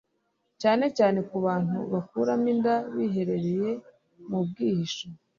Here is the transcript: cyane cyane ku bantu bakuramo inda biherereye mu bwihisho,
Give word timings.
cyane 0.61 0.85
cyane 0.97 1.19
ku 1.27 1.35
bantu 1.45 1.77
bakuramo 1.93 2.47
inda 2.53 2.75
biherereye 2.95 3.69
mu 4.29 4.39
bwihisho, 4.47 5.05